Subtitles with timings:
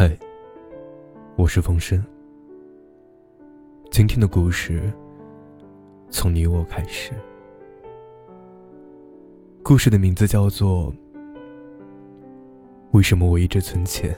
[0.00, 0.16] 嗨，
[1.34, 2.00] 我是风声。
[3.90, 4.80] 今天的故事
[6.08, 7.10] 从你我开始。
[9.60, 10.92] 故事的名字叫做
[12.92, 14.16] 《为什么我一直存钱，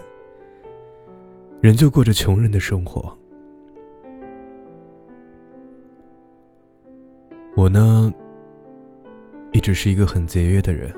[1.62, 3.00] 仍旧过着穷人的生活》。
[7.56, 8.12] 我呢，
[9.52, 10.94] 一直是一个很节约的人，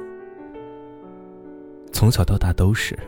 [1.93, 2.99] 从小到大都是。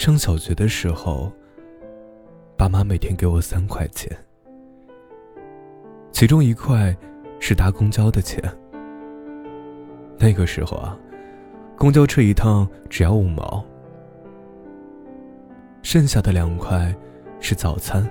[0.00, 1.30] 上小学的时候，
[2.56, 4.10] 爸妈每天给我三块钱，
[6.10, 6.96] 其中一块
[7.38, 8.42] 是搭公交的钱。
[10.18, 10.98] 那个时候啊，
[11.76, 13.62] 公交车一趟只要五毛，
[15.82, 16.96] 剩下的两块
[17.38, 18.02] 是早餐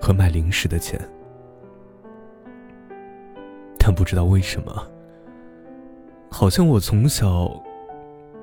[0.00, 1.00] 和买零食的钱。
[3.78, 4.84] 但不知道为什么，
[6.28, 7.48] 好像我从小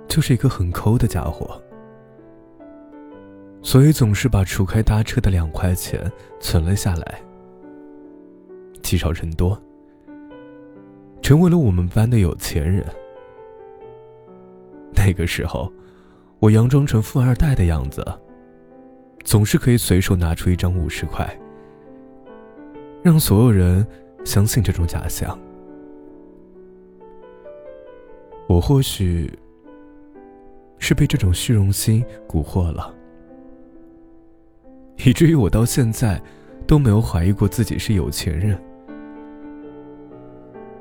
[0.07, 1.61] 就是一个很抠的家伙，
[3.61, 7.21] 所以总是把除开搭车的两块钱存了下来，
[8.81, 9.61] 积少成多，
[11.21, 12.85] 成为了我们班的有钱人。
[14.95, 15.71] 那个时候，
[16.39, 18.05] 我佯装成富二代的样子，
[19.23, 21.27] 总是可以随手拿出一张五十块，
[23.03, 23.85] 让所有人。
[24.25, 25.39] 相信这种假象，
[28.49, 29.31] 我或许
[30.79, 32.93] 是被这种虚荣心蛊惑了，
[35.03, 36.21] 以至于我到现在
[36.65, 38.59] 都没有怀疑过自己是有钱人，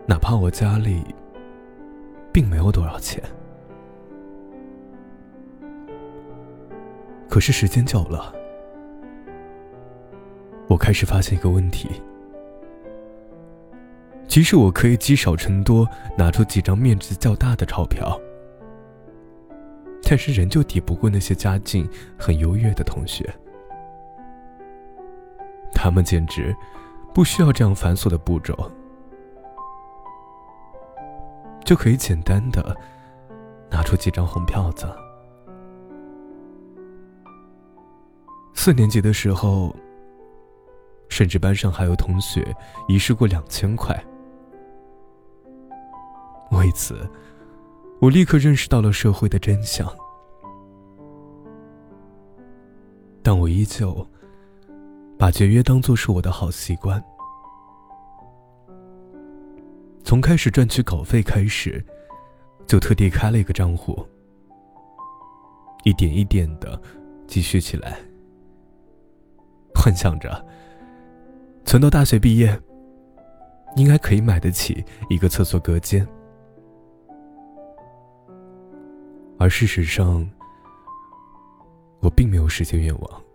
[0.06, 1.02] 哪怕我家里
[2.32, 3.22] 并没有多少钱。
[7.28, 8.34] 可是时间久了，
[10.68, 11.88] 我开始发现一个问题。
[14.26, 18.20] 即使我可以积少成多，拿出几张面值较大的钞票，
[20.02, 23.32] 但是仍旧抵不过那些家境很优越的同学。
[25.78, 26.56] 他们简直
[27.12, 28.72] 不需要这样繁琐的步骤，
[31.64, 32.74] 就可以简单的
[33.70, 34.88] 拿出几张红票子。
[38.54, 39.76] 四年级的时候，
[41.10, 42.56] 甚至班上还有同学
[42.88, 43.94] 遗失过两千块。
[46.52, 47.08] 为此，
[48.00, 49.86] 我立刻认识到了社会的真相，
[53.22, 54.04] 但我依旧
[55.18, 57.02] 把节约当做是我的好习惯。
[60.04, 61.84] 从开始赚取稿费开始，
[62.66, 64.06] 就特地开了一个账户，
[65.84, 66.80] 一点一点的
[67.26, 67.98] 积蓄起来，
[69.74, 70.46] 幻想着
[71.64, 72.60] 存到大学毕业，
[73.74, 76.06] 应该可以买得起一个厕所隔间。
[79.38, 80.28] 而事实上，
[82.00, 83.25] 我并没有实现愿望。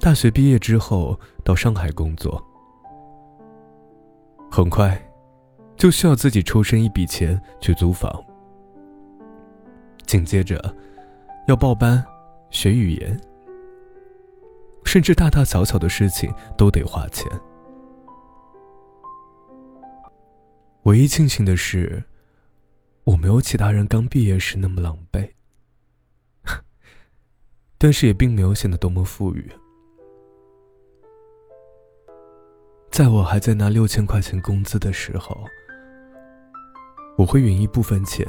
[0.00, 2.42] 大学毕业之后，到上海工作，
[4.50, 5.00] 很快
[5.76, 8.10] 就需要自己抽身一笔钱去租房，
[10.06, 10.74] 紧接着
[11.46, 12.04] 要报班
[12.50, 13.20] 学语言，
[14.84, 17.30] 甚至大大小小的事情都得花钱。
[20.84, 22.02] 唯一庆幸的是。
[23.04, 25.30] 我没有其他人刚毕业时那么狼狈，
[27.78, 29.50] 但是也并没有显得多么富裕。
[32.98, 35.44] 在我还在拿六千块钱工资的时候，
[37.16, 38.26] 我会匀一部分钱，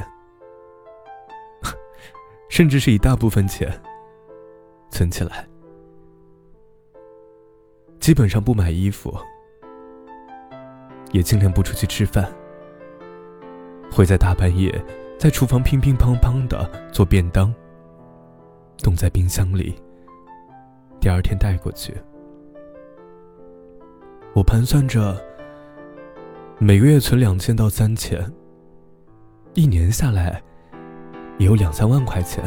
[2.51, 3.67] 甚至是一大部分钱
[4.91, 5.47] 存起来，
[7.99, 9.17] 基本上不买衣服，
[11.13, 12.31] 也尽量不出去吃饭。
[13.91, 14.71] 会在大半夜
[15.17, 17.51] 在厨房乒乒乓乓的做便当，
[18.83, 19.81] 冻在冰箱里，
[20.99, 21.97] 第二天带过去。
[24.35, 25.19] 我盘算着，
[26.59, 28.31] 每个月存两千到三千，
[29.55, 30.41] 一年下来
[31.39, 32.43] 也有两三万块钱。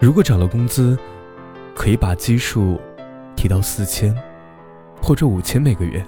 [0.00, 0.98] 如果涨了工资，
[1.74, 2.80] 可以把基数
[3.36, 4.14] 提到四千
[5.00, 6.04] 或者五千每个月。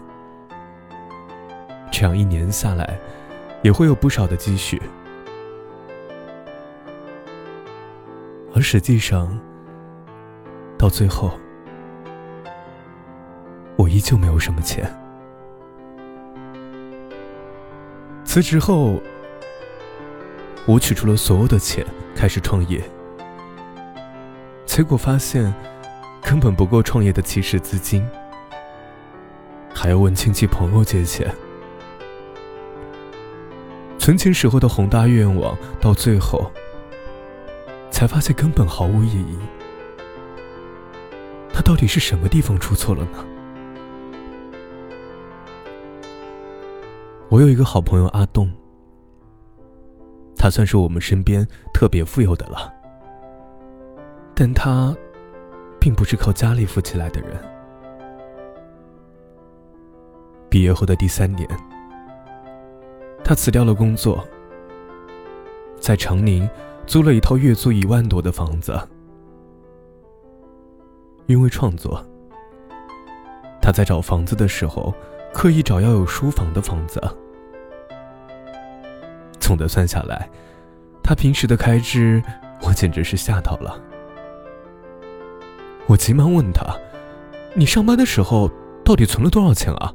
[1.90, 2.98] 这样一年下来，
[3.62, 4.82] 也会有不少的积蓄。
[8.54, 9.38] 而实际上，
[10.76, 11.30] 到最后，
[13.82, 14.88] 我依旧没有什么钱。
[18.24, 19.02] 辞职后，
[20.66, 21.84] 我取出了所有的钱
[22.14, 22.80] 开始创业，
[24.64, 25.52] 结果发现
[26.22, 28.06] 根本不够创业的起始资金，
[29.74, 31.34] 还要问亲戚朋友借钱。
[33.98, 36.52] 存钱时候的宏大愿望，到最后
[37.90, 39.36] 才发现根本毫无意义。
[41.52, 43.26] 那到底是什么地方出错了呢？
[47.32, 48.46] 我有一个好朋友阿栋，
[50.36, 52.70] 他算是我们身边特别富有的了，
[54.34, 54.94] 但他
[55.80, 57.30] 并不是靠家里富起来的人。
[60.50, 61.48] 毕业后的第三年，
[63.24, 64.22] 他辞掉了工作，
[65.80, 66.46] 在长宁
[66.86, 68.78] 租了一套月租一万多的房子。
[71.28, 72.04] 因为创作，
[73.58, 74.92] 他在找房子的时候，
[75.32, 77.00] 刻意找要有书房的房子。
[79.42, 80.30] 总的算下来，
[81.02, 82.22] 他平时的开支，
[82.62, 83.78] 我简直是吓到了。
[85.88, 86.64] 我急忙问他
[87.54, 88.48] ：“你上班的时候
[88.84, 89.92] 到底存了多少钱啊？”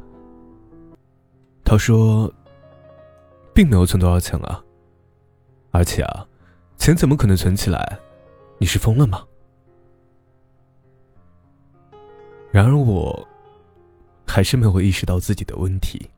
[1.64, 2.32] 他说
[3.56, 4.62] ：“并没有存多少钱啊，
[5.72, 6.28] 而且啊，
[6.78, 7.98] 钱怎么可能存起来？
[8.60, 9.24] 你是疯了吗？”
[12.52, 13.28] 然而，我
[14.28, 16.10] 还是没有意识到自己的问题。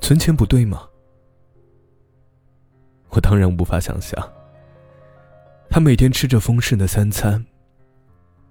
[0.00, 0.86] 存钱不对吗？
[3.14, 4.32] 我当然无法想象。
[5.70, 7.44] 他每天吃着丰盛的三餐，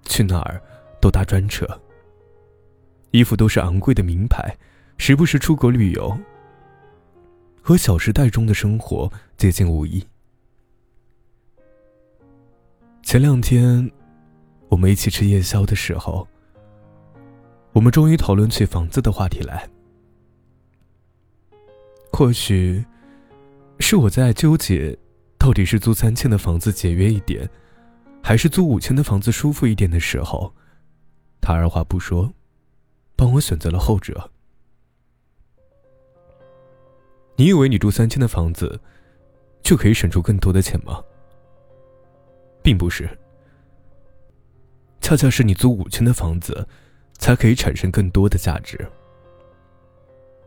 [0.04, 0.60] 去哪儿
[1.00, 1.66] 都搭专车，
[3.12, 4.56] 衣服都是昂贵的名牌，
[4.98, 6.18] 时不时出国旅游，
[7.62, 10.04] 和《小时代》中的生活接近无异。
[13.02, 13.90] 前两天。
[14.70, 16.26] 我们一起吃夜宵的时候，
[17.72, 19.68] 我们终于讨论起房子的话题来。
[22.10, 22.84] 或许
[23.80, 24.96] 是我在纠结，
[25.38, 27.48] 到底是租三千的房子节约一点，
[28.22, 30.52] 还是租五千的房子舒服一点的时候，
[31.40, 32.32] 他二话不说，
[33.16, 34.30] 帮我选择了后者。
[37.36, 38.80] 你以为你住三千的房子，
[39.62, 41.02] 就可以省出更多的钱吗？
[42.62, 43.08] 并不是。
[45.00, 46.66] 恰恰是你租五千的房子，
[47.18, 48.78] 才可以产生更多的价值。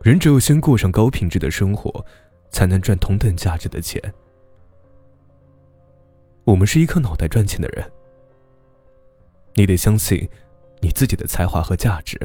[0.02, 2.04] 人只有先过上高品质的生活，
[2.50, 4.02] 才能赚同等价值的钱。
[6.44, 7.90] 我们是一颗脑袋赚钱的人，
[9.54, 10.28] 你得相信
[10.80, 12.18] 你自己的才华和价值。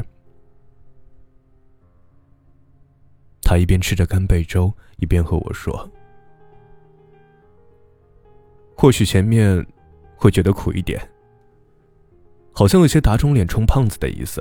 [3.42, 5.92] 他一边吃着干贝粥，一边和我说
[8.78, 9.66] ：“或许前面
[10.16, 11.00] 会觉得苦一点。”
[12.56, 14.40] 好像有些打肿脸充胖子的意思，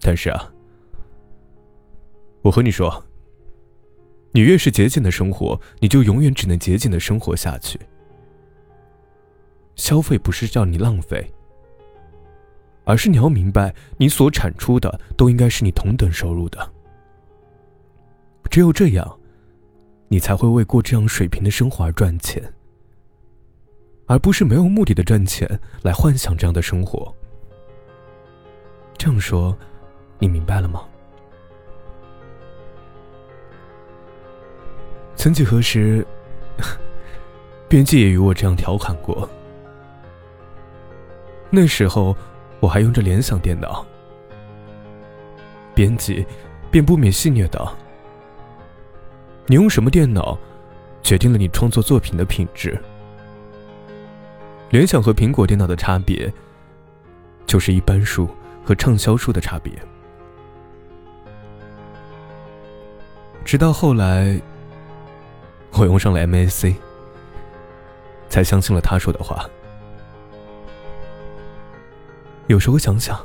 [0.00, 0.52] 但是啊，
[2.42, 3.04] 我和你说，
[4.36, 7.80] 你越是节俭的生活，你就永远只能节俭的生活下去。
[9.76, 11.26] 消费不是叫你浪费，
[12.84, 16.70] 而是你要明白，你所产出的都应该是你同等收入的。
[18.50, 19.18] 只有这样，
[20.08, 22.42] 你才会为过这样水平的生活而赚钱。
[24.04, 25.48] 而不是没有目的的赚钱
[25.82, 27.10] 来幻想这样的生活。
[28.98, 29.56] 这样说，
[30.18, 30.86] 你明白了吗？
[35.16, 36.06] 曾几何时，
[37.68, 39.28] 编辑也与我这样调侃过。
[41.50, 42.14] 那时候
[42.60, 43.84] 我还用着联想电脑，
[45.74, 46.24] 编辑
[46.70, 47.74] 便不免戏谑道
[49.46, 50.38] ：“你用什么电脑，
[51.02, 52.78] 决定了你创作作品的品质。”
[54.70, 56.32] 联想和苹果电脑的差别，
[57.46, 58.28] 就是一般数
[58.64, 59.72] 和畅销数的差别。
[63.44, 64.40] 直到后来，
[65.72, 66.74] 我用上了 MAC，
[68.28, 69.48] 才相信了他说的话。
[72.46, 73.18] 有时候想想，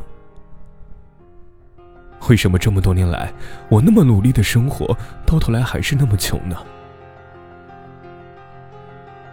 [2.30, 3.34] 为什么这么多年来，
[3.70, 6.58] 我那么努力的生活，到头来还是那么穷呢？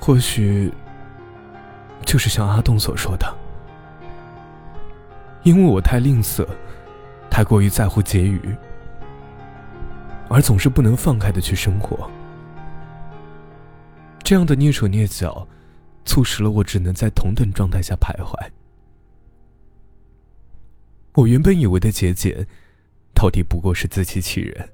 [0.01, 0.73] 或许。
[2.07, 3.37] 就是像阿栋所说的，
[5.43, 6.47] 因为我太吝啬，
[7.29, 8.57] 太过于在乎结余，
[10.31, 12.11] 而总是不能放开的去生活。
[14.23, 15.49] 这样的蹑手蹑脚，
[16.05, 18.35] 促使了我只能在同等状态下徘徊。
[21.15, 22.47] 我原本以为的节俭，
[23.15, 24.69] 到底不过是自欺欺人。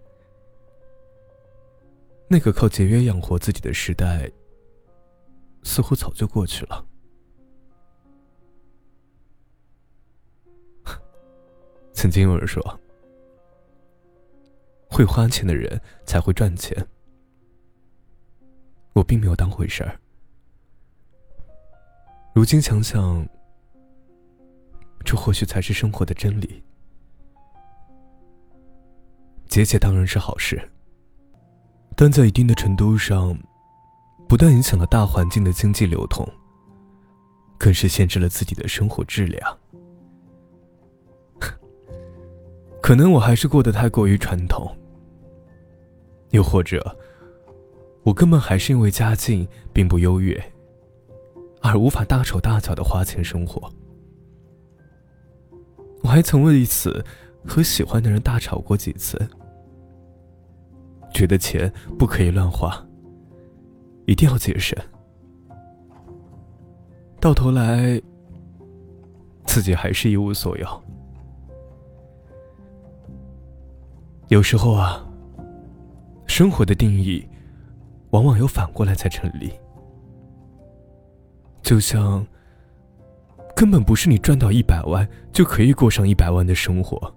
[2.27, 4.31] 那个靠节约养活自己的时代，
[5.63, 6.85] 似乎早就过去了。
[11.95, 12.81] 曾经有人说
[14.91, 16.87] ：“会花钱的人才会赚钱。”
[18.95, 20.01] 我并没有当回事儿。
[22.33, 23.29] 如今想想，
[25.05, 26.63] 这或许才是生活的真理。
[29.47, 30.61] 节俭当然是好事，
[31.95, 33.39] 但在一定的程度上，
[34.29, 36.27] 不但影响了大环境的经济流通，
[37.59, 39.59] 更是限制了自己的生活质量。
[42.83, 44.77] 可能我还是过得太过于传统，
[46.31, 46.97] 又或者，
[48.05, 50.41] 我根本还是因为家境并不优越，
[51.63, 53.73] 而无法大手大脚的花钱生活。
[56.03, 57.03] 我还曾为此
[57.47, 59.19] 和喜欢的人大吵过几次，
[61.15, 62.87] 觉得钱不可以乱花，
[64.05, 64.79] 一定要节省。
[67.19, 67.99] 到头来，
[69.47, 70.83] 自己还是一无所有。
[74.29, 75.07] 有时候啊，
[76.27, 77.27] 生活的定义，
[78.15, 79.53] 往往有反过来才成立。
[81.63, 82.25] 就像。
[83.57, 87.15] 根本不是你赚到一百万就可以过上一百万的生活，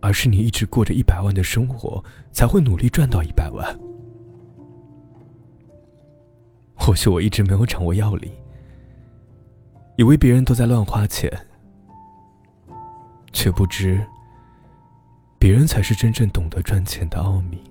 [0.00, 3.64] 而是你一直过着一百万的生活，才会努力赚到一百万。
[6.74, 8.28] 或许我一直没有掌握要领，
[9.96, 11.30] 以为别人都在乱花钱，
[13.32, 14.04] 却不知
[15.38, 17.62] 别人才是真正懂得赚钱的奥秘。